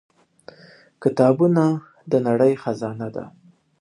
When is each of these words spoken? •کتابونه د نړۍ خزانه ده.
•کتابونه 1.03 1.63
د 2.11 2.13
نړۍ 2.27 2.53
خزانه 2.63 3.07
ده. 3.15 3.25